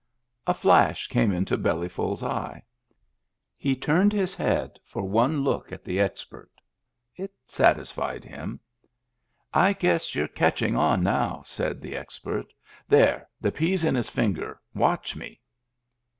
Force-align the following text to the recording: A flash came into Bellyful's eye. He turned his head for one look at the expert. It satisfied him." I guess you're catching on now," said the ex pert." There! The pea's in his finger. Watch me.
A 0.47 0.53
flash 0.55 1.05
came 1.09 1.31
into 1.31 1.59
Bellyful's 1.59 2.23
eye. 2.23 2.63
He 3.55 3.75
turned 3.75 4.13
his 4.13 4.33
head 4.33 4.79
for 4.83 5.03
one 5.03 5.43
look 5.43 5.71
at 5.71 5.83
the 5.85 5.99
expert. 5.99 6.49
It 7.15 7.31
satisfied 7.45 8.25
him." 8.25 8.59
I 9.69 9.73
guess 9.73 10.15
you're 10.15 10.27
catching 10.27 10.75
on 10.75 11.03
now," 11.03 11.43
said 11.45 11.81
the 11.81 11.95
ex 11.95 12.17
pert." 12.17 12.51
There! 12.89 13.29
The 13.39 13.51
pea's 13.51 13.83
in 13.83 13.93
his 13.93 14.09
finger. 14.09 14.59
Watch 14.73 15.15
me. 15.15 15.39